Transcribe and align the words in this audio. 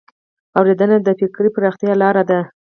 اورېدنه 0.57 0.95
د 1.01 1.07
فکري 1.19 1.49
پراختیا 1.55 1.93
لار 2.01 2.15
ده 2.29 2.39